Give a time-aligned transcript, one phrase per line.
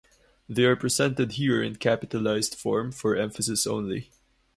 [0.49, 4.09] They are presented here in capitalized form for emphasis only.